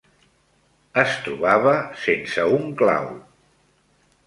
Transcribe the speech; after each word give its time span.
Es 1.01 1.17
trobava 1.27 1.75
sense 2.07 2.47
un 2.57 2.75
clau 2.83 3.09